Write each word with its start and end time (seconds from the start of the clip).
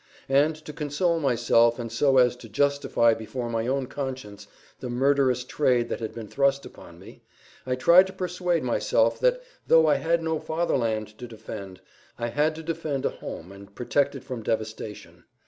And 0.29 0.55
to 0.65 0.73
console 0.73 1.19
myself, 1.19 1.77
and 1.77 1.91
so 1.91 2.17
as 2.17 2.35
to 2.37 2.49
justify 2.49 3.13
before 3.13 3.49
my 3.51 3.67
own 3.67 3.85
conscience 3.85 4.47
the 4.79 4.89
murderous 4.89 5.43
trade 5.43 5.89
that 5.89 5.99
had 5.99 6.11
been 6.11 6.27
thrust 6.27 6.65
upon 6.65 6.97
me, 6.97 7.21
I 7.67 7.75
tried 7.75 8.07
to 8.07 8.13
persuade 8.13 8.63
myself 8.63 9.19
that 9.19 9.43
though 9.67 9.85
I 9.85 9.97
had 9.97 10.23
no 10.23 10.39
Fatherland 10.39 11.15
to 11.19 11.27
defend, 11.27 11.81
I 12.17 12.29
had 12.29 12.55
to 12.55 12.63
defend 12.63 13.05
a 13.05 13.09
home 13.09 13.51
and 13.51 13.75
protect 13.75 14.15
it 14.15 14.23
from 14.23 14.41
devastation. 14.41 15.25